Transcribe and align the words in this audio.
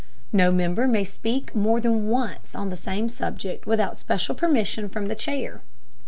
No 0.33 0.51
member 0.51 0.87
may 0.87 1.03
speak 1.05 1.53
more 1.53 1.79
than 1.79 2.07
once 2.07 2.55
on 2.55 2.71
the 2.71 2.75
same 2.75 3.07
subject 3.07 3.67
without 3.67 3.99
special 3.99 4.33
permission 4.33 4.89
from 4.89 5.05
the 5.05 5.13
chair. 5.15 5.61